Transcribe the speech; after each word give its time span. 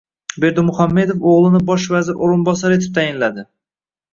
Berdimuhammedov 0.43 1.27
o‘g‘lini 1.33 1.61
bosh 1.67 1.85
vazir 1.97 2.25
o‘rinbosari 2.29 2.79
etib 2.81 2.97
tayinladi 2.99 3.49